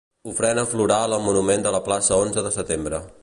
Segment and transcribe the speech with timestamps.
[0.29, 3.07] Ofrena floral al monument de la plaça onze de setembre.